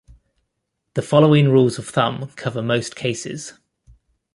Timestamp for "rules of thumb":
1.51-2.31